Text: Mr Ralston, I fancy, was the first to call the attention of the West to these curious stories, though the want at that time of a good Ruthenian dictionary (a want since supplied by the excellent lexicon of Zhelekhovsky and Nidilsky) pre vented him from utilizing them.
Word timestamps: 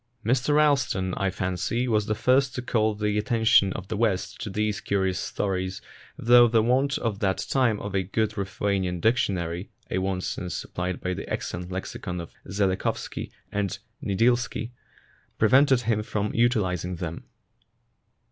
Mr 0.25 0.55
Ralston, 0.55 1.13
I 1.13 1.29
fancy, 1.29 1.87
was 1.87 2.07
the 2.07 2.15
first 2.15 2.55
to 2.55 2.63
call 2.63 2.95
the 2.95 3.19
attention 3.19 3.71
of 3.73 3.87
the 3.87 3.95
West 3.95 4.41
to 4.41 4.49
these 4.49 4.81
curious 4.81 5.19
stories, 5.19 5.79
though 6.17 6.47
the 6.47 6.63
want 6.63 6.97
at 6.97 7.19
that 7.19 7.45
time 7.47 7.79
of 7.79 7.93
a 7.93 8.01
good 8.01 8.35
Ruthenian 8.35 8.99
dictionary 8.99 9.69
(a 9.91 9.99
want 9.99 10.23
since 10.23 10.55
supplied 10.55 11.01
by 11.01 11.13
the 11.13 11.31
excellent 11.31 11.71
lexicon 11.71 12.19
of 12.19 12.33
Zhelekhovsky 12.49 13.29
and 13.51 13.77
Nidilsky) 14.03 14.71
pre 15.37 15.49
vented 15.49 15.81
him 15.81 16.01
from 16.01 16.33
utilizing 16.33 16.95
them. 16.95 17.25